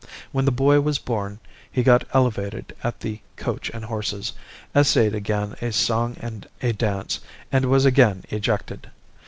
[0.31, 1.39] When the boy was born,
[1.71, 4.33] he got elevated at the 'Coach and Horses,'
[4.75, 7.19] essayed again a song and a dance,
[7.51, 8.89] and was again ejected.